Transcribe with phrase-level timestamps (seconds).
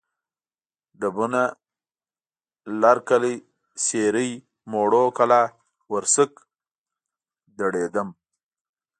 [0.99, 1.43] ډبونه،
[2.81, 3.35] لرکلی،
[3.83, 4.31] سېرۍ،
[4.71, 5.43] موړو کلا،
[5.91, 6.31] ورسک،
[7.59, 8.09] دړیدم